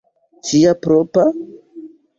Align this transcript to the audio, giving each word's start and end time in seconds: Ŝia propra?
Ŝia 0.51 0.73
propra? 0.87 1.29